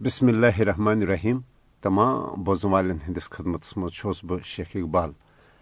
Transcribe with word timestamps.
بسم 0.00 0.26
اللہ 0.28 0.58
الرحمن 0.60 1.02
الرحیم. 1.02 1.38
تمام 1.82 2.42
بوزن 2.44 2.68
والن 2.68 2.96
ہندس 3.06 3.28
خدمت 3.30 3.66
مز 3.76 4.20
بہ 4.22 4.36
شیخ 4.44 4.74
اقبال. 4.74 5.10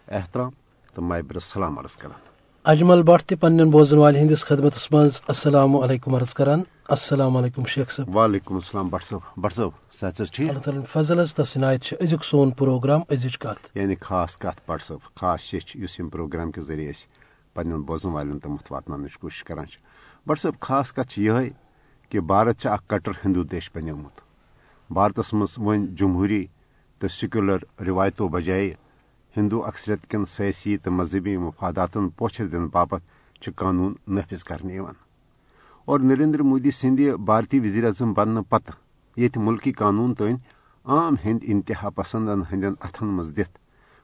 احترام 0.08 0.50
تو 0.94 1.02
مابر 1.02 1.38
سلام 1.40 1.78
عرض 1.78 1.96
کران 1.96 2.20
اجمل 2.64 3.02
بٹ 3.02 3.22
تہ 3.28 3.34
پنن 3.40 3.70
بوزن 3.70 3.98
والن 3.98 4.18
ہندس 4.18 4.44
خدمت 4.46 4.78
مز 4.92 5.20
السلام 5.28 5.76
علیکم 5.76 6.14
عرض 6.14 6.32
کران 6.34 6.62
السلام 6.88 7.36
علیکم 7.36 7.66
شیخ 7.74 7.92
صاحب. 7.96 8.16
وعلیکم 8.16 8.54
السلام 8.54 8.88
بٹ 8.88 9.04
صاحب 9.04 9.40
بٹ 9.42 9.52
صاحب 9.54 9.92
صحت 10.00 10.32
ٹھیک؟ 10.32 10.48
اللہ 10.48 10.62
تعالیٰ 10.64 10.82
فضل 10.92 11.26
تو 11.36 11.42
عنایت 11.56 11.92
ازیک 12.00 12.24
سون 12.30 12.50
پروگرام 12.58 13.00
ازچ 13.08 13.38
کت 13.38 13.76
یعنی 13.76 13.94
خاص 14.00 14.36
کت 14.38 14.68
بٹ 14.70 14.82
صاحب 14.82 15.14
خاص 15.20 15.40
شیچ 15.42 15.76
اس 15.76 16.00
پروگرام 16.12 16.50
کے 16.50 16.60
ذریعے 16.60 16.92
پنن 17.56 17.82
بوزن 17.82 18.10
والن 18.10 18.38
تمت 18.38 18.72
واتن 18.72 19.06
کوشش 19.20 19.44
کران 19.44 19.66
بٹ 20.26 20.40
صاحب 20.40 20.60
خاص 20.60 20.92
کت 20.92 21.18
یہ 21.18 21.48
کہ 22.12 22.20
بھارت 22.28 22.66
اخ 22.66 22.86
کٹر 22.86 23.12
ہندو 23.24 23.42
دیش 23.52 23.70
بنیومت 23.74 24.23
بھارتس 24.94 25.32
مز 25.34 25.52
ون 25.58 25.86
جمہوری 25.98 26.44
تو 27.00 27.08
سیکولر 27.10 27.60
روایتوں 27.80 28.28
بجائے 28.28 28.72
ہندو 29.34 29.62
اکثریت 29.64 30.06
کن 30.10 30.24
سیاسی 30.26 30.76
تو 30.76 30.90
مذہبی 30.90 31.36
مفاداتن 31.36 32.08
پوچھر 32.18 32.46
دن 32.46 32.66
باپت 32.68 33.02
قانون 33.56 33.94
نافذ 34.08 34.42
کرنے 34.44 34.78
اور 35.88 36.00
نریندر 36.00 36.42
مودی 36.42 36.70
سند 36.70 37.00
بھارتی 37.20 37.60
وزیر 37.60 37.84
اعظم 37.84 38.12
بننے 38.12 38.40
پتہ 38.48 38.72
یت 39.16 39.38
ملکی 39.38 39.72
قانون 39.72 40.14
تین 40.14 40.36
عام 40.86 41.14
ہند 41.24 41.40
انتہا 41.42 41.88
پسندن 41.90 42.42
ہندین 42.52 42.74
اتھن 42.80 43.06
مز 43.06 43.32
دت 43.36 43.58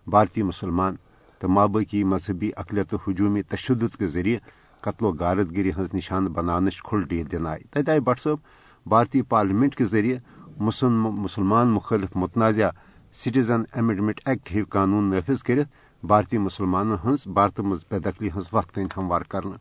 بھارتی 0.07 0.43
مسلمان 0.43 0.97
تو 1.41 1.49
مابقی 1.49 2.03
مذہبی 2.05 2.51
اقلیت 2.57 2.95
ہجومی 3.07 3.43
تشدد 3.43 3.97
کے 3.99 4.07
ذریعے 4.09 4.39
قتل 4.83 5.05
و 5.05 5.13
غارت 5.21 5.57
گری 5.57 5.71
ہز 5.71 5.95
نشان 5.95 6.27
بنانچ 6.33 6.83
کھل 6.83 7.03
ڈیل 7.09 7.31
دن 7.33 7.47
آئی 7.47 7.65
تت 7.71 7.89
آئی 7.89 8.01
بٹ 8.01 8.21
صاحب 8.21 8.39
بھارتی 8.87 9.23
پارلیمنٹ 9.29 9.75
کے 9.77 9.85
ذریعے 9.85 10.19
مسلمان 10.61 11.69
مخالف 11.69 12.17
متنازع 12.17 12.69
سٹیزن 13.15 13.63
امینڈمنٹ 13.73 14.21
ایکٹ 14.25 14.51
ہی 14.51 14.63
قانون 14.65 15.09
نافذ 15.11 15.43
کرت 15.43 15.69
بھارتی 16.03 16.39
مسلمانوں 16.39 16.97
ہز 17.05 17.27
بھارت 17.27 17.61
مز 17.61 17.85
بے 17.91 17.99
دخلی 17.99 18.29
ہز 18.37 18.49
وقت 18.53 18.79
ہموار 18.97 19.23
کرنا 19.23 19.57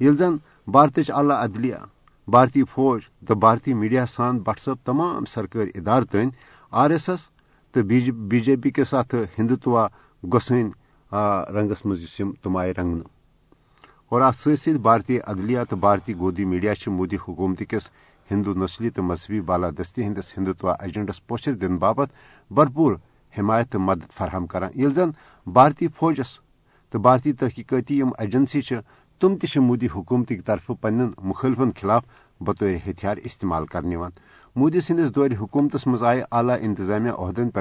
یل 0.00 0.16
زن 0.16 0.36
بھارت 0.68 0.98
اعلی 1.10 1.34
عدلیہ، 1.34 1.76
بھارتی 2.28 2.64
فوج 2.64 3.00
تو 3.26 3.34
بھارتی 3.34 3.74
میڈیا 3.74 4.04
سان 4.06 4.38
بٹ 4.38 4.58
صاحب 4.60 4.78
تمام 4.84 5.24
سرکاری 5.24 5.70
ادار 5.74 6.02
تین 6.02 6.30
آر 6.72 6.90
ایس 6.90 7.08
ایس 7.08 7.28
تو 7.74 7.82
بی 7.82 8.40
جے 8.40 8.56
پی 8.56 8.70
کے 8.70 8.84
ساتھ 8.84 9.14
ہندوتوا 9.38 9.86
گسن 10.22 10.68
رنگس 11.54 11.84
مز 11.86 12.04
تم 12.42 12.56
آئے 12.56 12.72
رنگن 12.78 13.00
اور 14.08 14.22
ات 14.22 14.48
ست 14.58 14.76
بھارتی 14.82 15.18
عدلیہ 15.26 15.60
تو 15.68 15.76
بھارتی 15.76 16.14
گودی 16.14 16.44
میڈیا 16.44 16.72
مودی 16.90 17.16
حکومت 17.28 17.62
کس 17.68 17.88
ہندو 18.30 18.52
نسلی 18.54 18.90
تو 18.90 19.02
مذہبی 19.02 19.40
بالادستی 19.40 20.02
ہندس 20.02 20.32
ہندوتوا 20.38 20.74
ایجنڈس 20.80 21.26
پوچھر 21.26 21.52
دن 21.52 21.76
باپت 21.76 22.08
بھرپور 22.50 22.94
حمایت 23.38 23.70
تو 23.72 23.78
مدد 23.78 24.12
فراہم 24.16 24.46
کران۔ 24.46 24.70
یل 24.74 24.94
زن 24.94 25.10
بھارتی 25.46 25.88
فوجس 25.88 26.38
تو 26.90 26.98
بھارتی 26.98 27.32
تحقیقاتی 27.32 27.98
یم 27.98 28.10
ایجنسی 28.18 28.60
تم 29.20 29.36
تہ 29.36 29.58
مودی 29.60 29.88
حکومت 29.94 30.32
طرف 30.46 30.70
پن 30.80 31.00
مخالفن 31.18 31.70
خلاف 31.80 32.04
بطور 32.40 32.74
ہتھیار 32.86 33.16
استعمال 33.24 33.66
کرنے 33.66 33.96
مودی 34.56 34.80
سندس 34.80 35.14
دور 35.14 35.30
حکومتس 35.40 35.86
مز 35.86 36.02
آئے 36.04 36.22
اعلی 36.32 36.52
انتظامیہ 36.60 37.12
عہدن 37.18 37.50
پہ 37.50 37.60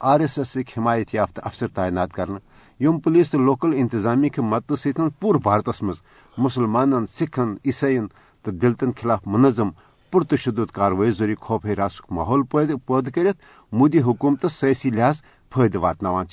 آر 0.00 0.20
ایس 0.20 0.38
ایس 0.38 0.56
حمایت 0.78 1.14
یافتہ 1.14 1.40
افسر 1.44 1.68
تعینات 1.68 2.12
کرنے 2.12 2.38
یم 2.84 2.98
پولیس 2.98 3.30
تو 3.30 3.38
لوکل 3.38 3.74
انتظامیہ 3.76 4.30
کے 4.30 4.42
مدد 4.42 4.72
ستن 4.78 5.10
پور 5.20 5.34
بھارتس 5.42 5.82
مز 5.82 6.00
مسلمانن 6.38 7.06
سکھن، 7.06 7.54
عیسائین 7.66 8.06
تو 8.42 8.50
دلتن 8.50 8.92
خلاف 8.92 9.26
منظم 9.26 9.70
پرتشدد 10.12 10.70
کاروی 10.74 11.10
ذریعہ 11.10 11.44
خوف 11.44 11.64
ہراسک 11.64 12.12
ماحول 12.12 12.42
پید 12.52 13.10
کرت 13.14 13.36
مودی 13.72 14.00
حکومت 14.00 14.46
سیاسی 14.52 14.90
لحاظ 14.90 15.22
فائدہ 15.52 15.78
واتنوان 15.78 16.26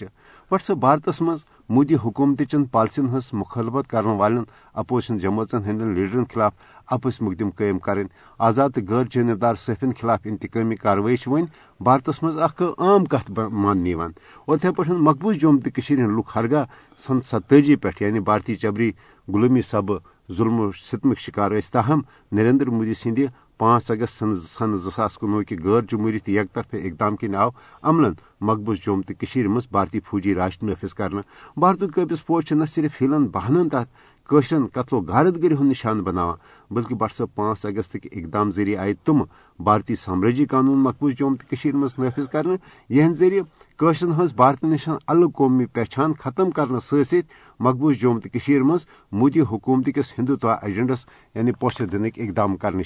بٹ 0.52 0.62
سہ 0.62 0.74
بھارتس 0.74 1.22
مز 1.22 1.44
مودی 1.70 1.96
حکومت 1.96 2.42
چن 2.52 2.64
پالسین 2.66 3.08
ہز 3.10 3.30
مخالفت 3.34 3.90
کرنے 3.90 4.16
والن 4.18 4.44
اپوزیشن 4.74 5.18
جماعتن 5.18 5.66
ہند 5.66 5.82
لیڈرن 5.98 6.24
خلاف 6.34 6.54
اپس 6.88 7.22
مقدم 7.22 7.50
قائم 7.50 7.80
کریں 7.80 8.04
آزاد 8.40 8.70
تو 8.76 8.82
غیر 8.90 9.06
جانبدار 9.12 9.56
صحفن 9.56 9.92
خلاف 10.02 10.20
انتقامی 10.26 10.76
کاروی 10.76 11.16
ون 11.28 11.46
بھارتس 11.80 12.24
مز 12.24 12.38
اخ 12.38 12.62
عام 12.78 13.06
کت 13.06 13.32
ماننے 13.64 13.94
اور 13.94 14.56
اتھے 14.56 14.72
پہ 14.72 14.92
مقبوض 14.92 15.36
جوم 15.36 15.60
تو 15.60 15.96
لک 16.18 16.36
ہرگاہ 16.36 16.66
سن 17.08 17.22
ستجی 17.22 17.76
پہ 17.76 17.90
یعنی 18.02 18.20
بھارتی 18.20 18.56
چبری 18.56 18.92
غلومی 19.28 19.62
سب 19.62 19.92
ظلم 20.38 20.60
و 20.60 20.72
ستمک 20.72 21.20
شکار 21.20 21.52
تاہم، 21.72 22.02
نریندر 22.32 22.70
مودی 22.70 22.94
سند 22.94 23.20
پانچ 23.60 23.92
اگست 23.92 24.24
سن 24.58 24.78
زاس 24.78 25.18
کنوہ 25.18 25.44
کہ 25.44 25.56
غیر 25.64 25.82
جمہوریت 25.82 26.30
یک 26.30 26.54
طرف 26.54 26.76
اقدام 26.84 27.16
کن 27.16 27.36
آو 27.36 27.50
عمل 27.82 28.12
مقبوض 28.42 28.78
جوم 28.86 29.02
تو 29.02 29.50
مز 29.50 29.68
بھارتی 29.72 30.00
فوجی 30.00 30.36
راج 30.36 30.58
نافذ 30.62 30.94
کرنا۔ 30.94 31.22
بھارت 31.58 31.84
قابض 31.96 32.26
فوج 32.26 32.54
نہ 32.54 32.66
صرف 32.66 33.02
ہلن 33.02 33.28
بہانن 33.28 33.70
تحت 33.70 33.88
قشرن 34.30 34.66
قتل 34.66 34.96
و 34.96 35.00
غارت 35.02 35.42
گری 35.44 35.54
ہند 35.54 35.72
نشان 35.72 36.02
بنانا 36.04 36.34
بلکہ 36.72 36.96
بٹ 36.96 37.12
صاحب 37.12 37.36
پانچ 37.36 37.66
اگست 37.66 37.96
کے 38.04 38.10
اقدام 38.12 38.52
ذریعہ 38.52 38.82
آئی 38.82 38.94
تم 39.06 39.22
بھارتی 39.60 39.96
سامراجی 39.96 40.46
قانون 40.46 40.80
مقبوض 40.80 41.14
جوم 41.14 41.36
تو 41.36 41.78
مز 41.78 41.98
نافذ 42.00 42.28
کرنے 42.30 42.56
یہ 42.90 43.14
ذریعہ 43.14 43.44
قشرن 43.80 44.12
ہز 44.12 44.34
بھارت 44.34 44.64
نشان 44.64 44.98
الگ 45.08 45.30
قومی 45.34 45.66
پہچان 45.66 46.14
ختم 46.14 46.52
کرنے 46.52 47.04
ست 47.04 47.32
مقبوض 47.60 47.96
جوم 47.96 48.20
تو 48.20 48.64
مز 48.64 48.86
مودی 49.12 49.42
حکومت 49.42 49.90
کس 49.96 50.14
ہندوتوا 50.20 50.56
ایجنڈس 50.62 51.06
یعنی 51.36 51.52
پوچھر 51.52 51.86
دنک 51.86 52.14
اقدام 52.18 52.56
کرنے 52.58 52.84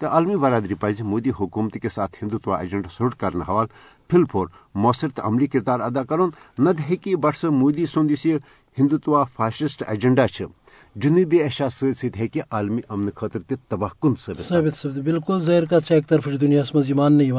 تو 0.00 0.06
عالمی 0.06 0.36
برادری 0.36 0.74
پز 0.74 1.00
مودی 1.00 1.30
حکومت 1.30 1.76
کس 1.82 1.98
ات 1.98 2.22
ہندوتوا 2.22 2.58
ایجنڈس 2.58 3.00
رٹ 3.00 3.14
کرنے 3.14 3.44
حوالہ 3.48 3.68
پھل 4.12 4.24
پھور 4.30 4.46
مؤثر 4.84 5.08
تو 5.08 5.22
عملی 5.24 5.46
کردار 5.46 5.80
ادا 5.80 6.02
کرن۔ 6.04 6.30
نت 6.58 6.80
ہی 6.88 7.14
بٹ 7.16 7.44
مودی 7.60 7.86
سند 7.86 8.10
اس 8.10 8.26
ہندوتوا 8.78 9.22
فاشسٹ 9.36 9.82
ایجنڈا 9.88 10.26
جنوبی 10.96 11.38
ایشیا 11.42 11.68
ست 11.70 11.98
ست 11.98 12.36
عالمی 12.50 12.80
امن 12.88 13.08
خاطر 13.16 13.40
تہ 13.48 13.54
تباہ 13.68 13.92
کن 14.02 14.14
ثابت 14.48 14.86
بالکل 15.04 15.38
ظاہر 15.40 15.64
کت 15.64 15.92
ایک 15.92 16.08
طرف 16.08 16.28
دنیا 16.40 16.62
مز 16.74 16.90
ماننے 16.90 17.30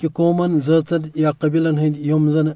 کہ 0.00 0.08
قومن، 0.08 0.60
ذاتن 0.66 1.02
یا 1.14 1.30
قبیلن 1.40 1.78
ہند 1.78 1.96
یم 1.98 2.30
زن 2.30 2.48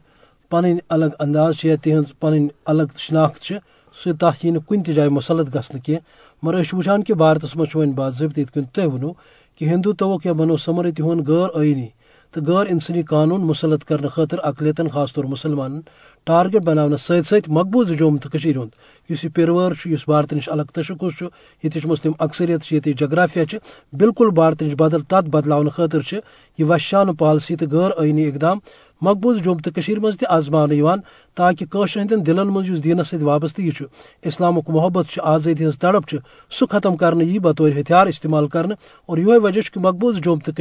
پن 0.50 0.64
الگ 0.88 1.12
انداز 1.18 1.64
یا 1.64 1.74
تہذ 1.82 2.12
پن 2.20 2.46
الگ 2.66 2.96
شناخت 2.96 3.52
سہ 3.96 4.12
تک 4.20 4.44
یہ 4.44 4.58
کن 4.68 4.82
تہ 4.82 4.92
جائیں 4.92 5.10
مسلط 5.10 5.54
گھن 5.54 5.78
کی 5.78 5.96
مگر 6.42 6.58
اس 6.58 6.74
وچان 6.74 7.02
کہ 7.04 7.14
بھارتس 7.14 7.56
مز 7.56 7.76
ون 7.76 7.90
باضابطہ 7.92 8.40
یہ 8.40 8.52
کن 8.54 8.64
تہ 8.74 8.86
ونو 8.92 9.12
کہ 9.56 9.64
ہندو 9.64 9.92
توک 9.92 10.26
یا 10.26 10.32
بنو 10.32 10.56
سمر 10.56 10.90
تہن 10.96 11.20
غیر 11.28 11.48
آئینی۔ 11.54 11.88
تو 12.36 12.42
غیر 12.42 12.66
انسانی 12.70 13.02
قانون 13.02 13.40
مسلط 13.40 13.84
کرنے 13.84 14.08
خاطر 14.08 14.38
اقلیتن 14.42 14.88
خاص 14.88 15.12
طور 15.14 15.24
مسلمان 15.24 15.80
ٹارگیٹ 16.26 16.62
بنانا 16.62 16.96
ست 16.96 17.26
ست 17.26 17.48
مقبوض 17.48 17.92
جوم 17.92 18.16
تو 18.16 18.28
ہند 18.34 18.74
اس 19.10 19.24
پیروار 19.34 19.72
اس 19.84 20.02
بھارت 20.06 20.32
نش 20.32 20.48
الگ 20.48 20.72
تشخص 20.74 21.22
یہ 21.64 21.78
مسلم 21.84 22.12
اکثریت 22.18 22.72
یہ 22.72 22.92
جغرافیہ 22.92 23.58
بالکل 23.92 24.30
بھارت 24.30 24.62
نش 24.62 24.74
بدل 24.74 25.02
تت 25.02 25.28
بدلاؤ 25.28 25.68
خاطر 25.68 26.14
یہ 26.58 26.64
وشان 26.64 27.14
پالسی 27.14 27.56
تو 27.56 27.66
غیر 27.66 27.90
آئینی 27.96 28.28
اقدام 28.28 28.58
مقبوض 29.02 29.40
جوم 29.42 29.58
تو 29.58 29.70
مز 30.00 30.16
تزمان 30.16 31.00
تاکہ 31.36 31.66
قشر 31.70 32.00
ہند 32.00 32.26
دلن 32.26 32.48
مز 32.48 32.82
دینس 32.84 33.08
ست 33.08 33.22
وابستہ 33.22 33.60
یہ 33.60 33.82
اسلامک 34.22 34.70
محبت 34.70 35.18
آزادی 35.22 35.66
ہز 35.66 35.78
تڑپ 35.78 36.14
سہ 36.52 36.64
ختم 36.70 36.96
کرنے 36.96 37.24
یہ 37.24 37.38
بطور 37.38 37.70
ہتھیار 37.70 38.06
استعمال 38.06 38.46
کرنے 38.48 38.74
اور 39.08 39.18
یہ 39.18 39.38
وجہ 39.42 39.60
کہ 39.74 39.80
مقبوض 39.80 40.20
جوم 40.20 40.38
تو 40.38 40.52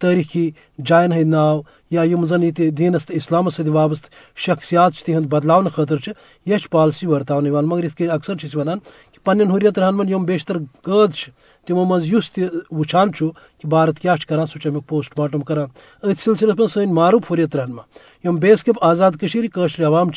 تاریخی 0.00 0.50
جائن 0.78 1.12
ہند 1.12 1.30
ناو 1.30 1.60
یا 1.90 2.02
یم 2.02 2.26
زن 2.26 2.42
یہ 2.42 2.70
دینس 2.70 3.06
تو 3.06 3.14
اسلام 3.14 3.48
ست 3.48 3.68
وابستہ 3.68 4.08
شخصیات 4.36 5.04
تہند 5.06 5.26
بدلاؤ 5.26 5.62
خاطر 5.74 6.08
یہ 6.46 6.66
پالسی 6.70 7.06
ورتا 7.06 7.40
مگر 7.40 7.84
ات 7.84 8.02
اکثر 8.10 8.56
ونان 8.56 8.78
کہ 9.12 9.24
پن 9.24 9.40
حریت 9.50 9.78
رہن 9.78 10.08
یم 10.08 10.24
بیشتر 10.24 10.58
قید 10.84 11.12
تمو 11.66 11.84
مز 11.84 12.04
وچان 12.70 13.10
کہ 13.10 13.66
بھارت 13.68 13.98
کیا 14.00 14.14
کران، 14.28 14.46
سہ 14.46 14.68
امیک 14.68 14.86
پوسٹ 14.88 15.18
مارٹم 15.18 15.40
کران۔ 15.40 15.68
ات 16.02 16.18
سلسلس 16.24 16.58
من 16.58 16.66
سن 16.66 16.94
معروف 16.94 17.32
حریت 17.32 17.56
رہنما 17.56 17.82
یم 18.24 18.36
بیس 18.36 18.68
آزاد 18.80 19.12
کشیر 19.20 19.44
قشر 19.54 19.84
عوام 19.86 20.08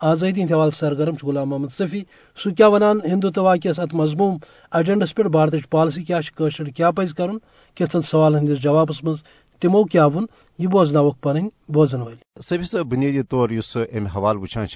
آزادی 0.00 0.40
ہند 0.42 0.52
حوالہ 0.52 0.74
سرگرم 0.80 1.14
غلام 1.22 1.48
محمد 1.48 1.72
صفی۔ 1.78 2.02
سہ 2.38 2.50
کیا 2.56 2.68
ونان؟ 2.68 2.96
ہندوتوا 3.04 3.54
کس 3.56 3.78
ات 3.80 3.94
مضموم 3.94 4.36
ایجنڈس 4.72 5.14
پہ 5.14 5.22
بھارت 5.28 5.54
پالسی 5.70 6.02
کیا 6.04 6.18
قشر 6.36 6.64
کیا 6.76 6.90
پز 6.90 7.14
کرن؟ 7.14 7.36
کتن 7.76 8.00
سوال 8.00 8.36
ہندس 8.36 8.58
جوابس 8.62 9.02
مز 9.04 9.22
تمو 9.62 9.82
کیا 9.84 10.06
ون 10.06 10.24
یہ 10.58 10.68
بوزناوک 10.68 11.20
پن 11.22 11.46
بوزن 11.68 12.00
ول 12.00 12.14
سبھی 12.40 12.66
صاحب 12.70 12.86
بنیادی 12.86 13.22
طور 13.22 13.50
اس 13.50 13.76
ام 13.76 14.06
حوالہ 14.06 14.38
وچان 14.38 14.66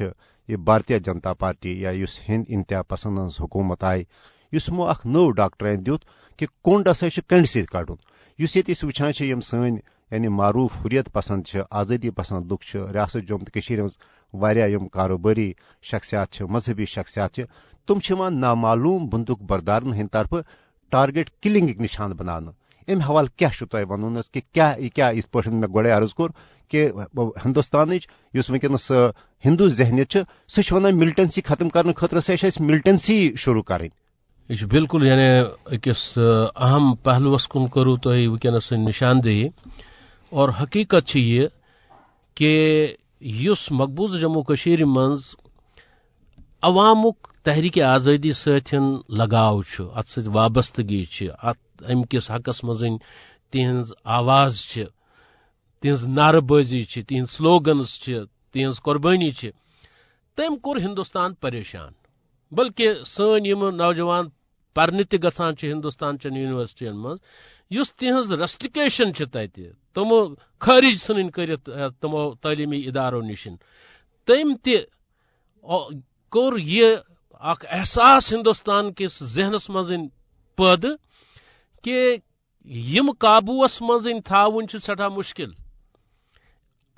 یہ 0.49 0.57
بھارتیہ 0.57 0.99
جنتا 0.99 1.33
پارٹی 1.35 1.73
یا 1.81 1.91
اس 1.91 2.19
ہند 2.29 2.45
انتہا 2.49 2.83
پسند 2.83 3.19
حکومت 3.41 3.85
آئی 3.85 4.03
اس 4.53 4.69
مو 4.69 4.89
اخ 4.89 5.05
نو 5.07 5.31
ڈاکٹرین 5.31 5.87
دیت 5.87 6.05
کہ 6.39 6.47
کنڈ 6.65 6.89
ہسا 6.89 7.07
کنڈ 7.29 7.49
ست 7.49 7.71
کڑن۔ 7.71 7.95
اس 8.39 8.57
یہ 8.57 8.63
وچان 8.83 9.11
یم 9.21 9.41
سن 9.41 9.77
یعنی 10.13 10.29
معروف 10.29 10.73
حریت 10.85 11.13
پسند 11.13 11.57
آزادی 11.71 12.11
پسند 12.11 12.53
لک 12.53 12.77
ریاست 12.93 13.29
جوم 13.29 13.45
تو 13.45 13.59
یم 14.69 14.87
کاروباری 14.89 15.53
شخصیات 15.83 16.43
مذہبی 16.43 16.85
شخصیات 16.85 17.41
تم 17.89 17.99
نامعلوم 18.31 19.09
بندوق 19.09 19.43
بردارن 19.43 19.93
ہند 19.93 20.09
طرف 20.13 20.35
ٹارگیٹ 20.93 21.31
کلنگ 21.43 21.81
نشان 21.81 22.13
بنانا 22.13 22.51
ام 22.89 23.01
حوالہ 23.01 23.29
کیا 23.37 23.49
تہ 23.71 23.77
ون 23.89 24.21
کہ 24.33 24.41
کیا 24.53 24.73
کیا 24.95 25.09
اس 25.09 25.31
پہ 25.31 25.49
میں 25.49 25.69
گوڑے 25.69 25.91
عرض 25.91 26.15
کور 26.15 26.31
کہ 26.71 26.89
ہندوستان 27.45 27.93
اس 28.35 28.51
ونکس 28.51 28.93
ہندو 29.45 29.69
ذہنیت 29.69 30.17
سہ 30.49 30.73
ونان 30.73 30.99
ملٹنسی 30.99 31.41
ختم 31.41 31.69
کرنے 31.69 31.93
خاطر 31.93 32.21
سہ 32.21 32.61
ملٹنسی 32.61 33.35
شروع 33.37 33.63
کریں 33.63 33.89
یہ 34.49 34.67
بالکل 34.67 35.07
یعنی 35.07 35.29
اکس 35.67 36.03
اہم 36.57 36.95
پہلوس 36.95 37.47
کن 37.49 37.67
کرو 37.69 37.97
تھی 37.97 38.27
ونکس 38.27 38.73
نشاندہی 38.73 39.49
اور 40.33 40.49
حقیقت 40.63 41.17
یہ 41.17 41.47
کہ 42.37 42.53
اس 43.21 43.71
مقبوض 43.71 44.21
جموں 44.21 44.43
کشیر 44.43 44.85
منز 44.85 45.25
عوامک 46.63 47.29
تحریک 47.45 47.79
آزادی 47.81 48.33
ستن 48.33 48.85
لگاؤ 49.09 49.61
ات 49.95 50.09
ست 50.09 50.29
وابستگی 50.29 51.05
ات 51.21 51.83
ام 51.83 52.03
کس 52.03 52.31
حقس 52.31 52.65
مزن 52.65 52.97
تہذ 53.53 53.93
آواز 54.05 54.65
تہذ 55.83 56.07
نعرہ 56.07 56.41
بازی 56.41 56.85
تہذ 56.85 57.31
سلوگنز 57.31 57.99
تہذ 58.53 58.81
قربانی 58.83 59.31
تم 60.39 60.57
کور 60.57 60.77
ہندوستان 60.77 61.35
پریشان، 61.35 61.93
بلکہ 62.53 62.93
سن 63.07 63.77
نوجوان 63.77 64.29
پرنہ 64.79 65.03
تہ 65.11 65.17
گژھان 65.25 65.53
ہندوستان 65.63 66.19
چن 66.23 66.37
یونیورسٹین 66.37 66.97
مز۔ 67.03 67.19
اس 67.71 67.89
تہذ 67.99 68.33
رسٹکیشن 68.43 69.13
تتہ، 69.13 69.67
تمو 69.95 70.21
خارج 70.65 70.97
ثن 71.07 71.31
کرت 71.37 71.71
تمو 72.01 72.23
تعلیمی 72.43 72.81
اداروں 72.89 73.23
نش 73.29 73.43
تم 74.29 74.49
تہ 74.65 74.77
کور 76.33 76.53
یہ 76.75 76.97
اخ 77.51 77.65
احساس 77.71 78.33
ہندوستان 78.33 78.85
کس 78.97 79.15
ذہنس 79.35 79.69
مزن 79.71 80.03
پد 80.59 80.85
کہ 81.85 81.99
یم 82.95 83.11
قابوس 83.19 83.81
مزن 83.89 84.21
تھاون 84.29 84.67
سٹھا 84.87 85.09
مشکل۔ 85.09 85.51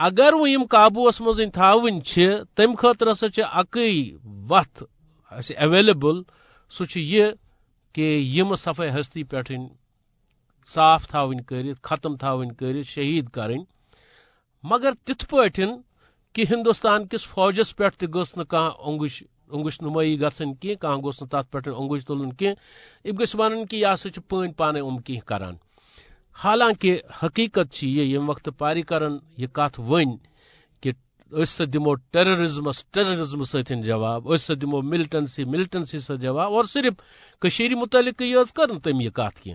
اگر 0.00 0.34
وہ 0.34 0.48
یم 0.50 0.64
قابوس 0.70 1.20
مزن 1.20 1.50
تھاون 1.50 2.00
تم 2.56 2.74
خاطر 2.80 3.10
ہسا 3.12 3.26
اکی 3.60 4.16
وت 4.50 4.82
اویلیبل 5.58 6.22
سہ 6.72 6.98
یہ 6.98 7.26
کہ 7.92 8.20
یم 8.22 8.54
صفائی 8.54 8.90
ہستی 8.90 9.24
پہ 9.24 9.36
صاف 10.66 11.08
تھاون 11.08 11.40
کرت 11.40 11.82
ختم 11.82 12.16
تھاون 12.16 12.52
کرت 12.52 12.86
شہید 12.86 13.28
کریں 13.28 13.58
مگر 14.62 14.90
تت 15.04 15.30
پا 15.30 15.48
کہ 16.32 16.44
ہندوستان 16.50 17.08
کس 17.08 17.26
فوجس 17.26 17.76
پہ 17.76 17.84
گھس 18.06 18.38
انگش 18.78 19.22
انگش 19.48 19.80
نمائی 19.82 20.20
گھن 20.20 20.54
کی 20.54 20.74
کان 20.74 20.98
گوس 21.02 21.22
تر 21.30 21.42
پہ 21.50 21.70
انگش 21.76 22.04
تلن 22.04 22.32
کی 22.32 22.46
یہ 23.04 23.12
گھس 23.12 23.34
ون 23.34 23.66
کہ 23.66 23.76
یہ 23.76 23.86
ہسا 23.94 24.20
پانی 24.28 24.52
پانے 24.52 24.80
ام 24.80 24.98
کی 24.98 25.16
کران۔ 25.16 25.54
حالانکہ 26.32 27.00
حقیقت 27.22 27.84
یہ، 27.84 28.02
یم 28.02 28.30
وقت 28.30 28.48
پاری 28.58 28.82
کرن، 28.82 29.18
یہ 29.36 29.46
کت 29.46 29.80
ون 29.80 30.16
کہ 31.30 31.40
اس 31.42 31.60
دمو 31.72 31.94
ٹیررزمس 32.12 32.84
ٹیررزم 32.94 33.42
ستن 33.42 33.82
جواب 33.82 34.32
اس 34.32 34.50
دمو 34.62 34.80
ملٹنسی 34.82 35.44
ملٹنسی 35.44 35.98
ست 35.98 36.20
جواب، 36.22 36.52
اور 36.52 36.64
صرف 36.64 36.94
کشیر 37.42 37.74
متعلق 37.76 38.22
یہ 38.22 38.52
کر 38.56 38.78
تم 38.84 39.00
یہ 39.00 39.10
کت 39.10 39.40
کی 39.40 39.54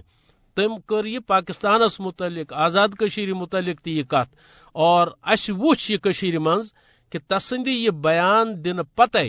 تم 0.57 0.79
کر 0.87 1.05
یہ 1.05 1.19
پاکستانس 1.27 1.99
متعلق، 1.99 2.53
آزاد 2.65 2.89
کشیر 2.99 3.33
متعلق 3.33 3.81
تہ 3.83 3.89
یہ 3.89 4.03
کت 4.03 4.35
اور 4.75 5.07
اس 5.33 5.49
وچ 5.49 5.89
یہ 5.91 5.97
کشیر 5.97 6.39
منز 6.39 6.71
کہ 7.11 7.19
تسندی 7.27 7.71
یہ 7.71 7.89
بیان 8.03 8.53
دن 8.65 8.83
پتہ 8.95 9.23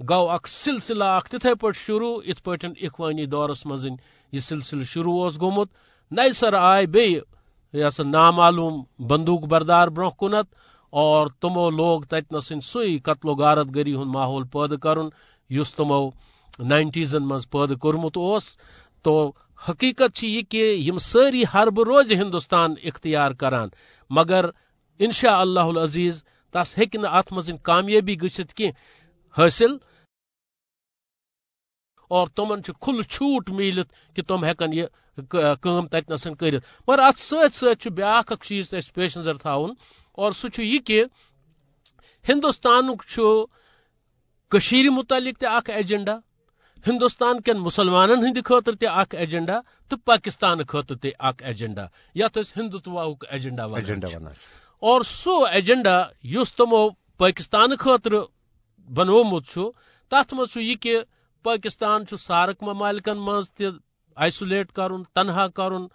گو 0.00 0.28
اخ 0.30 0.46
سلسلہ 0.48 1.04
اخ 1.04 1.28
تتھے 1.28 1.54
پٹ 1.60 1.76
شروع، 1.76 2.14
ات 2.26 2.42
پٹ 2.44 2.64
اخوانی 2.64 3.26
دورس 3.26 3.64
مزن 3.66 3.94
یہ 4.32 4.40
سلسلہ 4.40 4.84
شروع 4.84 5.24
اس 5.26 5.40
گومت۔ 5.40 5.68
نئی 6.12 6.32
سر 6.32 6.54
آئے 6.54 6.86
بی 6.86 7.08
یہ 7.74 7.88
سا 7.96 8.02
نامعلوم 8.02 8.82
بندوق 9.08 9.42
بردار 9.50 9.88
برہ 9.88 10.10
کنت۔ 10.20 10.46
اور 10.90 11.26
تمو 11.40 11.70
لوگ 11.70 12.02
تت 12.02 12.32
نسن 12.32 12.60
سی 12.60 12.98
قتل 12.98 13.28
و 13.28 13.34
غارت 13.34 13.66
گری 13.74 13.94
ہند 13.94 14.10
ماحول 14.14 14.44
پید 14.52 14.78
کرن، 14.80 15.08
یس 15.50 15.74
تمو 15.74 16.08
نائنٹیزن 16.58 17.22
مز 17.22 17.50
پید 17.50 17.78
کورمت 17.78 18.18
اس 18.20 18.44
تو 19.02 19.32
حقیقت 19.68 20.24
یہ 20.24 20.42
کہ 20.42 20.62
یم 20.76 20.98
ساری 20.98 21.42
حرب 21.54 21.80
روز 21.80 22.12
ہندوستان 22.12 22.74
اختیار 22.84 23.30
کران۔ 23.30 23.68
مگر 24.10 24.44
انشاء 24.98 25.38
اللہ 25.38 25.60
العزیز 25.60 26.22
تس 26.52 26.78
ہیک 26.78 26.96
ات 27.02 27.32
مز 27.32 27.50
کامیابی 27.62 28.14
گھت 28.20 28.54
کی 28.54 28.68
حاصل؟ 29.38 29.76
اور 32.10 32.26
تمن 32.26 32.62
کھل 32.62 33.02
چھوٹ 33.02 33.50
میلت 33.50 34.16
کہ 34.16 34.22
تم 34.22 34.44
ہیکن 34.44 34.72
یہ 34.72 34.84
کام 35.60 35.86
تت 35.86 36.12
کرت 36.38 36.88
مگر 36.88 36.98
ات 36.98 37.18
ست 37.18 37.54
ست 37.54 37.88
بیاا 37.88 38.36
چیز 38.48 38.74
اس 38.74 38.92
پیش 38.94 39.16
نظر 39.18 39.34
تھاون۔ 39.34 39.74
اور 40.20 40.32
سہ 40.32 40.60
یہ 40.62 40.78
کہ 40.78 41.04
ہندوستان 42.24 42.86
متعلق 44.90 45.38
تہ 45.40 45.46
اخ 45.48 45.70
ایجنڈا 45.70 46.16
ہندوستان 46.84 47.40
کن 47.40 47.58
مسلمان 47.58 48.10
ہند 48.24 48.38
خاطر 48.44 48.72
تہ 48.72 48.86
اخ 48.94 49.14
ایجنڈا 49.14 49.58
تو 49.90 49.96
پاکستان 50.04 50.64
خاطر 50.68 50.96
تہ 50.96 51.08
اخ 51.18 51.42
ایجنڈا 51.42 51.86
یت 52.14 52.38
ہندوتوا 52.56 53.04
ایجنڈا 53.30 53.64
اور 54.82 55.02
سو 55.04 55.34
ایجنڈا 55.46 55.96
اس 56.32 56.54
تمو 56.54 56.88
پاکستان 57.20 57.76
خاطر 57.76 58.12
بنومت 58.88 59.58
تر 60.10 60.34
مز 60.34 60.56
یہ 60.56 60.74
کہ 60.74 60.96
پاکستان 61.44 62.04
سارک 62.18 62.62
ممالکن 62.62 63.18
مز 63.18 63.50
تہ 63.52 63.64
آئسولیٹ 64.16 64.72
کرن 64.72 65.02
تنہا 65.14 65.46
کرن 65.48 65.86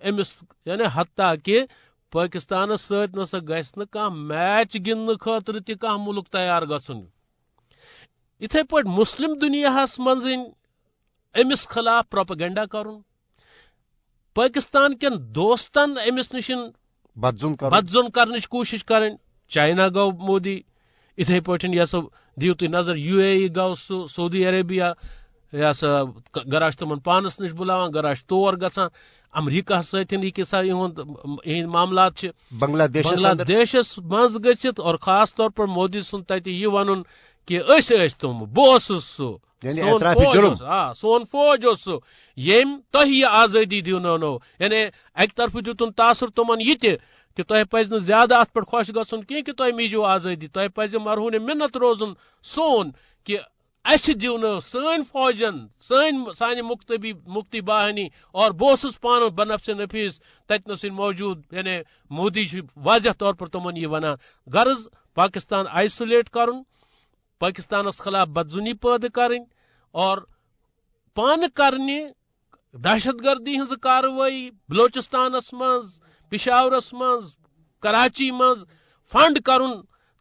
امس 0.00 0.30
یعنی 0.66 0.84
حتیٰ 0.94 1.34
کہ 1.44 1.64
پاکستانس 2.12 2.80
ست 2.80 3.16
نسا 3.16 3.38
گھ 3.38 4.08
میچ 4.10 4.76
گندن 4.86 5.16
خاطر 5.20 5.58
تہ 5.60 5.96
ملک 5.96 6.28
تیار 6.32 6.62
گھن 6.64 7.00
اتھے 8.42 8.62
پہ 8.62 8.82
مسلم 8.88 9.34
دنیا 9.38 9.84
من 9.98 10.44
امس 11.34 11.66
خلاف 11.68 12.08
پروپگنڈا 12.10 12.64
کرن 12.64 12.98
پاکستان 14.36 14.96
کن 14.98 15.14
دوستن 15.34 15.98
امس 16.00 16.34
نش 16.34 16.50
بدزن 17.16 18.10
کرنے 18.10 18.38
کوشش 18.48 18.84
کریں 18.84 19.10
چائنا 19.50 19.88
گو 19.88 20.10
مودی 20.26 20.60
اتھے 21.18 21.38
یہ 21.70 21.84
سا 21.84 21.98
دیو 22.36 22.54
تھی 22.54 22.66
نظر 22.68 22.96
یو 22.98 23.18
اے 23.18 23.32
ای 23.32 23.48
گو 23.56 23.74
سہ 23.76 24.06
سعودی 24.14 24.44
عربیہ 24.48 24.88
یہ 25.52 25.72
سا 25.72 26.02
گراش 26.52 26.76
تمن 26.76 26.98
پانس 26.98 27.40
نش 27.40 27.52
بلاوان 27.52 27.90
گراش 27.94 28.24
تور 28.24 28.54
گھان 28.54 28.88
امریکہ 29.32 29.80
ستن 29.82 30.24
یہ 31.44 31.66
معاملات 31.66 32.24
بنگلہ 32.58 32.82
دیشس 33.48 33.98
مز 33.98 34.36
گھت 34.44 34.80
اور 34.80 34.94
خاص 34.94 35.34
طور 35.34 35.50
پر 35.50 35.66
مودی 35.66 36.00
سن 36.00 36.22
تت 36.22 36.48
یہ 36.48 36.66
ون 36.66 37.02
کہ 37.46 37.60
اس 37.60 37.92
تم 38.18 38.44
بہس 38.44 38.92
سہ۔ 39.02 40.92
سون 40.96 41.24
فوج 41.30 41.66
سہ۔ 41.84 41.90
یم 42.36 42.78
تہ 42.92 43.06
یہ 43.06 43.26
آزادی 43.26 43.80
دنو 43.80 44.38
یعنی 44.58 44.84
اکہ 45.14 45.36
طرف 45.36 45.56
دتن 45.66 45.92
تاثر 45.92 46.26
تمن 46.26 46.60
یہ 46.60 46.74
کہ 47.36 47.42
تہ 47.42 47.54
پز 47.70 47.94
زیادہ 48.02 48.34
ات 48.34 48.52
پہ 48.52 48.60
خوش 48.60 48.90
گھن 48.94 49.22
کہ 49.22 49.52
تہ 49.52 49.62
میجو 49.74 50.02
آزادی 50.02 50.48
تہ 50.48 50.68
پز 50.74 50.94
مرہون 50.94 51.34
منت 51.40 51.76
روزن 51.76 52.12
سون 52.42 52.90
کہ 53.24 53.38
اس 53.88 54.08
دون 54.22 54.44
سن 54.60 55.02
فوجن 55.12 55.58
سن 55.80 56.16
سانہ 56.38 56.62
مکتبی، 56.62 57.12
مکتی 57.26 57.60
باہنی 57.60 58.06
اور 58.32 58.50
بہس 58.50 59.00
پان 59.00 59.22
بنفس 59.34 59.68
نفیس 59.70 60.18
تت 60.48 60.68
نسن 60.68 60.94
موجود 60.94 61.38
یعنی 61.52 61.76
مودی 62.10 62.44
جی 62.44 62.60
واضح 62.76 63.12
طور 63.18 63.34
پر 63.34 63.46
تمن 63.46 63.76
یہ 63.76 63.86
ونان 63.86 64.16
غرض 64.46 64.86
پاکستان 65.14 65.64
آئسولیٹ 65.70 66.28
کرن، 66.28 66.62
پاکستانس 67.40 67.98
خلاف 67.98 68.28
بدزنی 68.28 68.72
پید 68.74 69.10
کریں 69.14 69.40
اور 69.94 70.18
پان 71.16 71.48
کرنے 71.54 72.00
دہشت 72.74 73.24
گردی 73.24 73.54
ہز 73.56 73.72
کاروی 73.82 74.50
بلوچستانس 74.68 75.52
مز 75.52 75.84
پشاورس 76.32 76.92
مز 76.92 77.24
کراچی 77.82 78.30
مز 78.30 78.64
فنڈ 79.12 79.38
کرن 79.44 79.72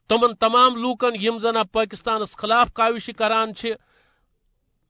تمن 0.10 0.34
تمام 0.40 0.76
لوکن 0.76 1.16
یم 1.22 1.38
زن 1.38 1.64
پاکستانس 1.72 2.36
خلاف 2.38 2.74
کاوش 2.74 3.10
کران 3.18 3.52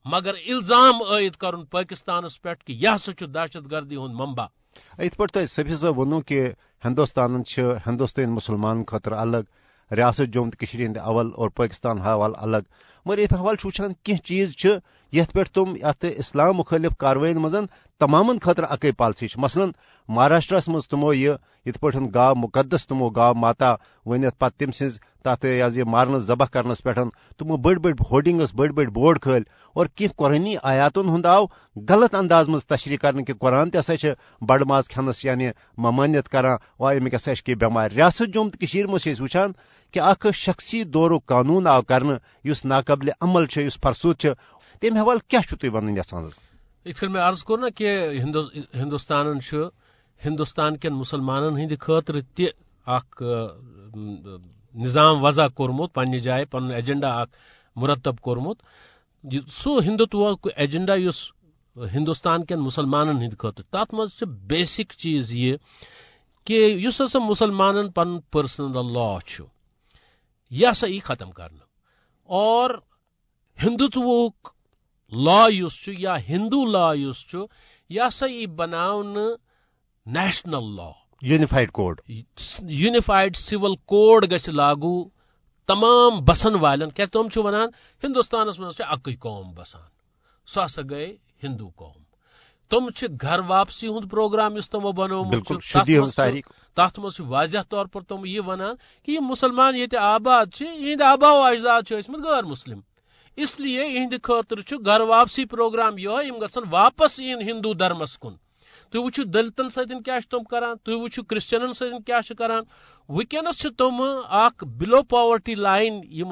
مگر 0.04 0.34
الزام 0.34 1.02
عائد 1.02 1.36
کرن 1.36 1.64
پاکستانس 1.64 2.42
پہ 2.42 2.54
کہ 2.66 2.72
یہ 2.72 2.96
سا 3.04 3.12
دہشت 3.34 3.70
گردی 3.70 3.96
ہند 3.96 4.14
ممبا 4.14 4.44
ات 4.98 5.16
پہ 5.16 5.26
تہ 5.26 5.44
صاحب 5.46 5.98
ونو 5.98 6.20
کہ 6.20 6.52
ہندوستان 6.84 7.42
ہندوستان 7.86 8.30
مسلمان 8.30 8.84
خطر 8.84 9.12
الگ، 9.12 9.44
ریاست 9.90 10.32
جوم 10.34 10.50
تو 10.50 10.64
ہند 10.74 10.96
اول 10.96 11.30
اور 11.36 11.50
پاکستان 11.50 11.98
حوالہ 11.98 12.36
الگ۔ 12.36 12.64
مگر 13.06 13.18
یہ 13.18 13.26
حوالہ 13.32 13.66
وچان 13.66 13.92
کی 14.02 14.16
چیز 14.16 14.56
یت 15.12 15.32
پہ 15.32 15.42
تم 15.54 15.72
ات 15.82 16.04
اسلام 16.16 16.56
مخالف 16.56 16.96
کاروائین 16.98 17.36
مز 17.36 17.54
تمام 18.00 18.30
خطر 18.42 18.64
اکے 18.68 18.90
پالسی 18.92 19.26
مثلا 19.36 19.64
مہاراشٹرس 20.08 20.68
مز 20.68 20.88
تمو 20.88 21.12
یہ 21.12 21.32
یت 21.66 21.84
گاو 22.14 22.34
مقدس 22.34 22.86
تمو 22.86 23.08
گاو 23.08 23.34
ماتا 23.34 23.74
ونت 24.06 24.38
پتہ 24.38 24.58
تم 24.58 24.70
سز 24.70 24.98
تات 25.24 25.44
یہ 25.44 25.84
مارن 25.84 26.18
ذبح 26.18 26.46
کرنس 26.52 26.82
پہ 26.82 26.92
تمو 27.38 27.56
بڑ 27.56 27.74
بڑ 27.78 27.92
ہوڈنگس 28.10 28.54
بڑ 28.54 28.68
بڑ 28.72 28.86
بورڈ 28.86 29.20
کھل 29.20 29.42
اور 29.74 29.86
کی 29.86 30.06
قرآنی 30.16 30.54
آیاتن 30.62 31.08
ہند 31.08 31.26
آو 31.26 31.44
غلط 31.88 32.14
انداز 32.14 32.48
مز 32.48 32.66
تشریح 32.66 32.96
کرنے 32.96 33.24
کہ 33.24 33.34
قرآن 33.34 33.70
تہ 33.70 33.78
ہسا 33.78 34.08
بڑ 34.40 34.62
ماز 34.64 34.88
کھنس 34.88 35.24
یعنی 35.24 35.48
ممانیت 35.78 36.28
کران۔ 36.28 36.56
وا 36.80 36.92
امیک 36.92 37.14
ہسا 37.14 37.34
کی 37.44 37.54
بٮ۪مار 37.54 37.90
ریاست 37.90 38.34
جوم 38.34 38.48
تو 38.50 38.88
مز 38.88 39.20
وچان 39.20 39.52
کہ 39.94 40.00
اخ 40.00 40.26
شخصی 40.34 40.82
دور 40.84 41.10
قانون 41.26 41.66
آو 41.66 41.82
کرنے 41.82 42.14
اس 42.44 42.64
ناقبل 42.64 43.08
عمل 43.20 43.44
اس 43.56 43.78
فرسود 43.82 44.26
تم 44.80 44.96
حوالہ 44.96 45.18
کیا 45.28 45.40
تھی 45.60 45.68
ون 45.68 45.96
یسان 45.98 46.28
یت 46.86 47.04
میں 47.04 47.20
عرض 47.20 47.42
کور 47.42 47.58
نا 47.58 47.68
کہ 47.68 47.88
ہندوستان 48.74 49.26
ہندوستان 50.24 50.76
کن 50.76 50.92
مسلمان 50.92 51.56
ہند 51.56 51.72
خاطر 51.80 52.20
تہ 52.20 52.42
اخ 52.86 53.22
نظام 54.74 55.24
وضع 55.24 55.46
کورمت 55.48 55.94
پنہ 55.94 56.16
جائے 56.16 56.44
پن 56.44 56.70
ایجنڈا 56.70 57.08
اخ 57.20 57.28
مرتب 57.76 58.20
کورمت۔ 58.20 58.62
سو 59.48 59.78
ہندوتوا 59.78 60.50
ایجنڈا 60.56 60.94
اس 60.94 61.32
ہندوستان 61.76 62.44
کن 62.44 62.58
مسلمان 62.58 63.08
ہند 63.08 63.32
خاطر 63.38 63.62
تر 63.62 63.94
مز 63.94 64.22
بیسک 64.22 64.92
چیز 64.92 65.32
یہ 65.32 65.56
کہ 66.44 66.86
اس 66.86 67.00
ہسا 67.00 67.18
مسلمان 67.18 67.90
پن 67.90 68.20
پرسنل 68.20 68.92
لا 68.92 69.18
یہ 70.50 70.66
ہسا 70.70 70.86
یہ 70.86 71.00
ختم 71.04 71.30
کرنا 71.30 71.64
اور 72.28 72.70
ہندوتوک 73.62 74.57
لا 75.12 75.44
اس 75.44 75.88
یا 75.88 76.16
ہندو 76.28 76.64
لا 76.66 76.90
اس 76.90 77.34
یہ 77.90 78.08
سا 78.12 78.26
یہ 78.26 78.46
بناون 78.46 79.16
national 80.06 80.74
law. 80.76 80.90
Unified 81.22 81.70
code. 81.72 82.00
Unified 82.60 83.36
civil 83.36 83.74
code 83.86 84.30
گھ 84.30 84.48
لاگو 84.48 85.08
تمام 85.68 86.24
بسن 86.24 86.54
والن. 86.54 86.90
کیا 86.90 87.06
تم 87.12 87.28
ونان 87.36 87.68
ہندوستانس 88.02 88.58
مز 88.58 88.80
اکی 88.80 89.16
قوم 89.16 89.52
بسان. 89.54 89.88
سہ 90.48 90.60
ہسا 90.64 90.82
گئے 90.90 91.16
ہندو 91.42 91.68
قوم. 91.68 92.02
تم 92.70 92.88
گھر 93.20 93.38
واپسی 93.38 93.88
ہند 93.88 94.10
پروگرام 94.10 94.54
اس 94.54 94.70
تمو 94.70 94.92
بنومت 94.92 95.52
تر 96.76 97.00
مز 97.00 97.20
واضح 97.20 97.58
طور 97.68 97.86
پر 97.86 98.00
تم 98.00 98.24
یہ 98.24 98.40
ونان 98.46 98.74
کہ 99.02 99.12
یہ 99.12 99.20
مسلمان 99.20 99.76
یہ 99.76 99.98
آباد 99.98 100.46
یہ 100.60 101.02
آبا 101.02 101.32
و 101.32 101.42
اجداد 101.42 101.92
غیر 102.24 102.44
مسلم. 102.44 102.80
اس 103.42 103.60
لیے 103.60 103.82
اہند 103.86 104.14
خاطر 104.22 104.58
گھر 104.84 105.00
واپسی 105.00 105.44
پروگرام 105.44 105.98
یہ 105.98 106.30
گھن 106.40 106.64
واپس 106.70 107.18
این 107.20 107.40
ہندو 107.40 107.72
دھرمس 107.74 108.18
کن۔ 108.18 108.34
تھی 108.90 108.98
وچو 108.98 109.22
دلتن 109.24 109.68
ستن 109.68 110.02
کیا 110.02 110.18
تم 110.30 110.44
کران 110.44 110.76
تھی 110.84 110.94
وچو 110.94 111.22
کرسچنن 111.22 111.72
ستن 111.72 112.02
کیا 112.02 112.20
کران۔ 112.38 112.62
ونکس 113.08 113.66
تم 113.78 114.02
اخ 114.28 114.64
بلو 114.78 115.02
پاورٹی 115.02 115.54
لائن 115.54 116.00
یم 116.10 116.30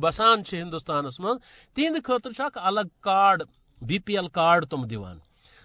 بسان 0.00 0.42
ہندوستانس 0.52 1.20
من 1.20 1.36
تہند 1.74 1.96
خاطر 2.06 2.30
اخ 2.38 2.58
الگ 2.62 2.88
card, 3.00 3.42
B 3.82 3.98
P 3.98 4.16
L 4.16 4.28
card 4.28 4.66
تم 4.70 4.86
دیوان۔ 4.86 5.18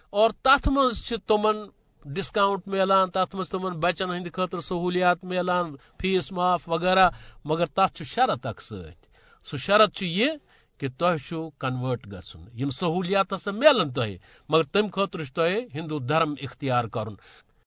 اور 0.09 0.29
تت 0.43 0.67
مز 0.67 1.13
تمن 1.27 1.57
ڈسکاؤنٹ 2.05 2.67
ملان 2.67 3.09
تت 3.09 3.35
مز 3.35 3.49
تمن 3.49 3.79
بچن 3.79 4.09
ہند 4.11 4.27
خاطر 4.33 4.59
سہولیات 4.59 5.23
ملان 5.23 5.75
فیس 5.99 6.31
معاف 6.31 6.69
وغیرہ، 6.69 7.09
مگر 7.45 7.65
تر 7.65 8.03
شرط 8.03 8.45
اخ 8.45 8.61
ست 8.61 9.07
سہ 9.45 9.57
شرط 9.57 10.03
یہ 10.03 10.31
کہ 10.79 10.87
تہ 10.97 11.15
کنورٹ 11.59 12.05
گھن 12.05 12.47
یم 12.53 12.69
سہولیات 12.69 13.33
ہسا 13.33 13.51
ملن 13.51 13.89
تہ 13.93 14.01
مگر 14.49 14.63
تم 14.63 14.87
خاطر 14.87 15.19
تہ 15.35 15.41
ہندو 15.75 15.99
دھرم 15.99 16.33
اختیار 16.41 16.85
کرن۔ 16.85 17.15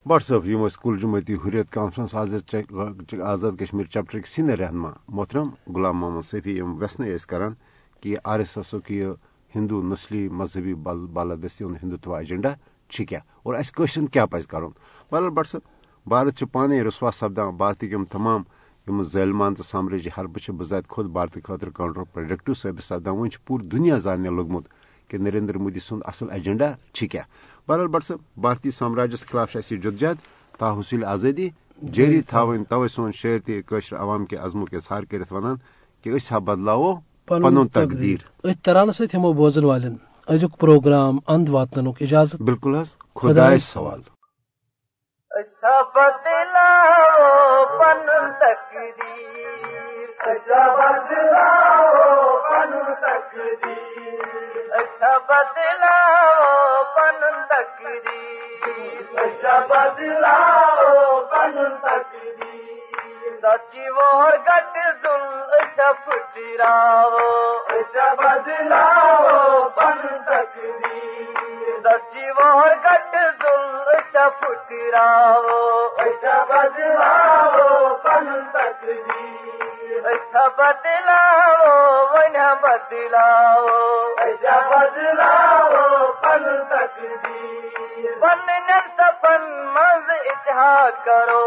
بٹ 0.07 0.23
صاحب 0.23 0.47
یم 0.47 0.66
کل 0.83 0.99
جمعیتی 0.99 1.35
Hurriyat 1.35 1.71
conference 1.71 2.14
Azad 2.14 3.59
Kashmir 3.59 3.85
chapter 3.85 4.19
senior 4.26 4.59
رہنما 4.59 4.90
محترم 5.09 5.49
غلام 5.66 5.97
محمد 5.99 6.26
صفی 6.31 6.57
یم 6.59 6.75
ویسنے 6.78 7.16
کران 7.28 7.54
کہ 8.00 8.16
آر 8.25 8.38
ایس 8.38 8.59
ایس 8.59 8.75
یہ 8.90 9.07
ہندو 9.54 9.83
نسلی 9.83 10.28
مذہبی 10.28 10.75
بالادستی 11.12 11.64
ہند 11.64 11.76
ہندوتوا 11.83 12.19
ایجنڈا 12.19 12.52
کیا 12.90 13.19
اور 13.42 13.54
اس 13.54 13.71
کیا 14.12 14.26
پز 14.26 14.47
کر 14.47 14.62
بہرحال 15.11 15.31
بٹ 15.31 15.47
صاحب 15.47 15.62
بھارت 16.07 16.42
پانے 16.52 16.83
رسوا 16.83 17.11
سپدان 17.11 17.57
بھارت 17.57 17.85
تمام 18.11 18.42
یم 18.88 19.02
ظلمان 19.02 19.54
تو 19.54 19.62
سامراجی 19.62 20.10
حربہ 20.18 20.52
بذات 20.52 20.88
خود 20.88 21.06
بھارت 21.06 21.38
خاطر 21.44 21.68
کاؤنٹر 21.70 22.02
پروڈکٹو 22.12 22.54
ثابت 22.54 22.84
سپدان 22.84 23.14
ون 23.18 23.28
پور 23.46 23.60
دنیا 23.60 23.98
زاننے 23.98 24.30
لوگمت 24.30 24.64
کہ 25.08 25.18
نریندر 25.18 25.56
مودی 25.58 25.80
سند 25.80 26.00
اصل 26.04 26.30
ایجنڈا 26.30 26.72
کیا 26.92 27.22
بہرحال 27.68 27.88
بٹ 27.88 28.04
صاحب 28.04 28.40
بھارتی 28.40 28.70
سامراجس 28.70 29.26
خلاف 29.26 29.56
اہس 29.56 29.68
جدجہد 29.70 30.18
تا 30.58 30.72
حصول 30.72 31.04
آزادی 31.04 31.48
جاری 31.94 32.20
تھوین 32.20 32.64
توے 32.64 32.88
سون 32.88 33.10
شعر 33.14 33.38
تشر 33.46 33.96
عوام 33.96 34.24
کے 34.26 34.36
عزموں 34.36 34.66
کے 34.66 34.76
اظہار 34.76 35.02
کرت 35.02 35.32
ونان 35.32 35.56
کہ 36.02 36.10
اس 36.10 36.32
بدلاو 36.32 36.94
پن 37.26 37.68
تقدیر۔ 37.68 38.18
ات 38.44 38.64
ترانہ 38.64 38.92
ست 38.92 39.14
ہمو 39.14 39.32
بوزن 39.32 39.64
والن 39.64 39.94
ازیک 40.26 40.58
پروگرام 40.60 41.18
اند 41.28 41.48
واتن 41.48 41.86
اجازت 42.00 42.42
بالکل 42.42 42.74
حس 42.74 42.96
خدا 43.14 43.58
سوال۔ 43.58 44.00
پن 47.78 48.32
تقدیر. 48.40 50.08
اچھا 50.18 50.66
بدلاؤ 50.74 52.36
پن 52.42 52.72
تقدیر. 53.00 54.72
اچھا 54.72 55.16
بدلاؤ 55.28 56.84
پن 56.94 57.20
تقدیر. 57.48 59.18
اچھا 59.18 59.58
بدلاؤ 59.68 61.20
پن 61.24 61.56
تقدیر. 61.82 63.40
سچی 63.42 63.88
وور 63.88 64.32
گٹ 64.32 64.74
دل 64.74 65.22
اچھا 65.58 65.92
اچھا 67.68 68.12
پن 69.68 70.06
تقدیر. 70.26 71.80
سچی 71.84 72.30
وور 72.30 72.70
گٹ 72.84 73.12
پھٹراؤ 74.42 75.58
اچھا 76.04 76.42
بدلاؤ 76.49 77.94
پن 78.02 78.28
تقدیر 78.52 80.06
اچھا 80.06 80.46
بدلاؤ 80.56 81.76
ون 82.14 82.37
بدلاؤ 82.62 83.66
اچھا 84.18 84.58
بدلاؤ 84.70 86.11
پن 86.22 86.44
تقدیر 86.70 88.18
پن 88.20 88.70
سپن 88.96 89.44
مز 89.75 90.11
اتحاد 90.11 91.04
کرو 91.04 91.44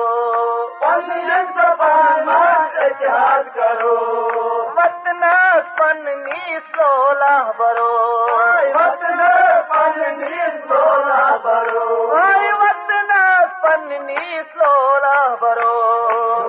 پن 0.82 1.10
سپن 1.56 2.25
مز 2.25 2.78
اتحاد 2.82 3.56
کرو 3.56 3.96
وطنا 4.78 5.36
پن 5.78 6.06
نی 6.06 6.58
سولہ 6.70 7.36
برو 7.58 7.92
وطنا 8.75 9.34
پن 9.70 10.02
نی 10.20 10.48
سولہ 10.62 11.36
برو 11.44 12.35
پن 13.96 14.06
نی 14.06 14.42
سولہ 14.54 15.20
برو 15.42 15.74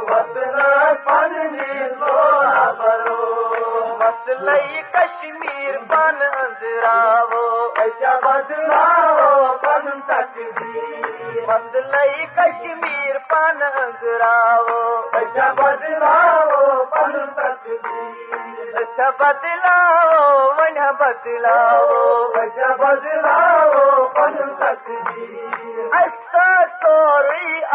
وطنا 0.09 0.71
پن 1.05 1.35
نی 1.53 1.89
سولہ 1.91 2.65
برو 2.79 3.95
مسلئی 4.01 4.81
کشمیر 4.93 5.77
پن 5.89 6.23
اندراو 6.23 7.45
اچھا 7.83 8.17
بدلاؤ 8.25 9.53
پن 9.63 9.89
تقدیر 10.09 11.45
مسلئی 11.49 12.27
کشمیر 12.37 13.19
پن 13.29 13.63
اندراو 13.65 14.81
اچھا 15.13 15.53
بدلاؤ 15.53 16.85
پن 16.87 17.19
تقدیر 17.37 19.11
بدلاؤ 19.19 20.49
ون 20.59 20.79
بدلاؤ 20.99 22.33
اچھا 22.35 22.75
بدلاؤ 22.75 24.07
پن 24.15 24.37
تقدیر 24.59 25.07
اچھا 25.07 25.15
سوری 25.17 25.46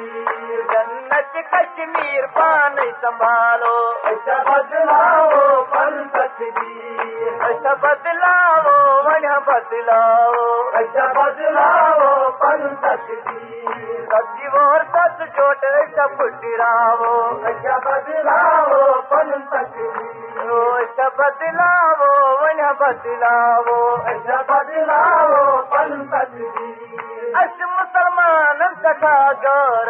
کشمیر 1.51 2.25
پانے 2.33 2.89
سنبھالو۔ 3.01 3.75
اچھا 4.09 4.41
بدلاؤ 4.47 5.63
پن 5.71 6.01
اچھا 7.47 7.73
بدلاؤ 7.81 8.73
ون 9.05 9.27
بدلاؤ۔ 9.47 10.43
اچھا 10.79 11.05
بدلاؤ 11.15 12.31
پن 12.39 12.67
تقدیر 12.81 14.03
سچی 14.11 14.47
وور 14.53 14.83
سچ 14.93 15.21
چوٹ 15.35 15.63
اچھا 15.71 16.07
پھٹراو 16.17 17.13
اچھا 17.45 17.77
بدلاو 17.85 19.01
پن 19.09 19.31
تقدیر 19.51 20.51
اچھا 20.75 21.07
بدلاو 21.17 22.09
ون 22.41 22.61
بدلاو 22.79 23.77
اچھا 24.05 24.41
بدلاو 24.49 25.61
پن 25.71 26.03
اچھ 27.41 27.61
مسلمان 27.69 28.61
سٹھا 28.81 29.17
گور 29.43 29.89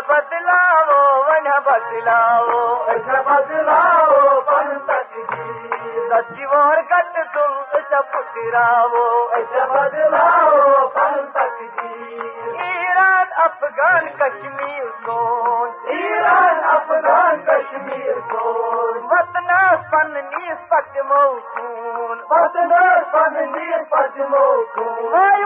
بدلاؤ 0.00 0.08
بدلاؤ 0.08 1.22
ون 1.28 1.48
بدلاؤ۔ 1.66 2.84
اچھا 2.86 3.20
بدلاؤ 3.22 4.40
پن 4.40 4.78
تقدیر 4.86 6.08
سچی 6.10 6.44
وار 6.44 6.78
گٹ 6.90 7.18
تم 7.34 7.52
اچھا 9.32 9.64
بدلاؤ 9.64 10.88
پن 10.88 11.26
تقدیر 11.34 12.62
ایران 12.62 13.26
افغان 13.44 14.08
کشمیر 14.18 14.84
کون؟ 15.04 15.70
ایران 15.86 16.64
افغان 16.64 17.44
کشمیر 17.44 18.20
کون؟ 18.30 18.98
وطنا 19.10 19.60
پن 19.90 20.12
نیس 20.12 20.68
پچمو 20.68 21.38
خون 21.52 22.18
وطنا 22.30 22.84
پن 23.12 23.34
نیس 23.52 23.88
پچمو 23.90 24.46
خون 24.74 25.14
ہائی 25.14 25.44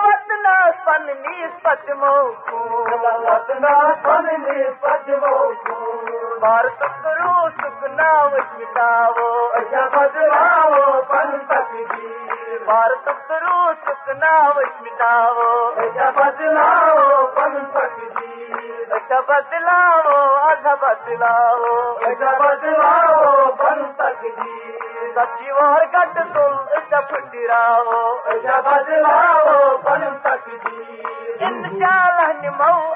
وطنا 0.49 0.71
پن 0.85 1.07
نیس 1.23 1.63
پچمو 1.63 2.17
خون 2.41 2.93
وطنا 3.23 3.73
پن 4.03 4.27
نیس 4.43 4.85
بھارت 6.41 6.81
کرو 7.03 7.33
سکنا 7.57 8.13
مٹاو 8.29 9.27
اچھا 9.55 9.85
بدلاو 9.95 11.01
پن 11.03 11.37
تقدیر 11.49 12.65
بھارت 12.65 13.09
کرو 13.29 13.73
سکنا 13.85 14.33
مٹاو 14.55 15.49
اچھا 15.77 16.11
بدلاو 16.17 17.27
پن 17.35 17.59
تقدیر 17.73 18.93
اچھا 18.93 19.21
بدلاو 19.29 20.17
اچھا 20.47 20.75
بدلاو 20.83 21.77
اچھا 22.03 22.37
بدلاو 22.39 23.51
پن 23.55 23.85
تقدیر 23.97 24.79
سچی 25.15 25.51
وار 25.51 25.85
گٹ 25.93 26.19
تم 26.35 26.57
اچھا 26.77 27.01
پھٹراو 27.09 28.01
اچھا 28.27 28.61
بدلاو 28.61 29.48
مو 32.79 32.91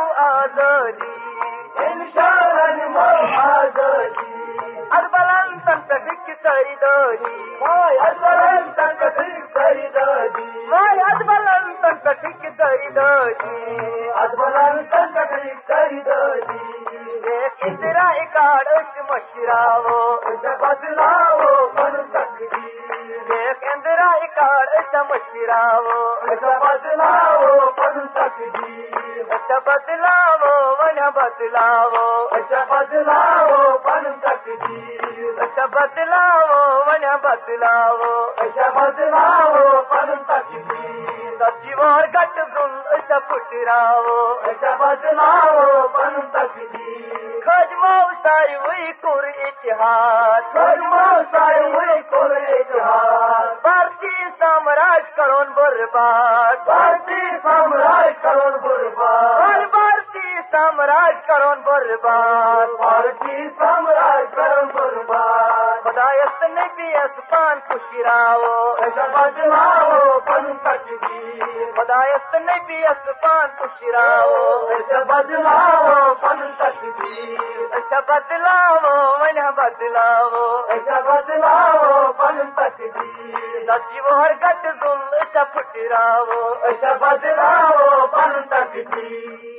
بدلاو 26.61 27.71
پن 27.71 28.07
تقدیر۔ 28.15 29.33
اچ 29.35 29.51
بدلاو 29.67 30.51
ون 30.81 31.11
بدلاو۔ 31.11 32.29
اچ 32.31 32.53
بدلاو 32.71 33.79
پن 33.79 34.05
تقدیر۔ 34.21 35.43
اچ 35.43 35.59
بدلاو 35.59 36.79
ون 36.89 37.05
بدلاو۔ 37.23 38.33
اچ 38.37 38.59
بدلاو 38.77 39.83
پن 39.83 40.15
تقدیر۔ 40.27 41.37
سچی 41.39 41.75
وار 41.75 42.07
گٹ 42.15 42.39
گل 42.57 42.81
اچ 42.87 43.13
پٹراو 43.29 44.39
اچ 44.45 44.65
بدلاو 44.81 45.89
پن 45.89 46.21
تقدیر۔ 46.33 46.96
خجمو 47.77 48.13
سائی 48.23 48.57
وی 48.57 48.93
کور 48.93 49.25
اتحاد۔ 49.25 50.43
خجمو 50.53 51.23
سائی 51.31 51.61
وی 51.61 52.03
کور 52.03 52.31
اتحاد۔ 52.31 53.63
بھارتی 53.63 54.15
سامراج 54.39 55.03
کرون 55.17 55.53
برباد۔ 55.53 56.57
بھارتی 56.65 57.39
سامراج 57.43 58.15
کرون 58.23 58.53
برباد۔ 58.53 59.46
سامراج 60.53 61.15
کرون 61.27 61.63
برباد 61.63 62.69
بھارتی 62.79 63.49
سامراج 63.59 64.27
کرون 64.37 64.69
برباد 64.69 65.83
خدایست 65.85 66.43
نبی 66.55 66.95
اسپان 66.95 67.61
خوشراو 67.69 68.53
ایسا 68.83 69.07
بدلاو 69.15 70.21
پن 70.21 70.53
تقدیر 70.65 71.73
خدایست 71.77 72.35
نبی 72.47 72.85
اسپان 72.85 73.49
خوشراو 73.59 74.69
ایسا 74.69 75.03
بدلاو 75.05 76.15
پن 76.15 76.41
تقدیر 76.59 77.41
ایسا 77.73 78.01
بدلاو 78.09 78.95
ون 79.21 79.41
بدلاو 79.57 80.45
ایسا 80.69 81.01
بدلاو 81.01 82.13
پن 82.13 82.41
تقدیر 82.57 83.67
سچی 83.69 84.01
وہر 84.01 84.33
گٹ 84.43 84.67
گل 84.83 85.19
ایسا 85.21 85.45
پھٹراو 85.53 86.41
ایسا 86.63 86.93
بدلاو 87.01 88.07
پن 88.07 88.41
تقدیر 88.49 89.56